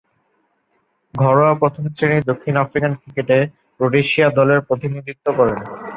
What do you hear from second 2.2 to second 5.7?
দক্ষিণ আফ্রিকান ক্রিকেটে রোডেশিয়া দলের প্রতিনিধিত্ব করেন।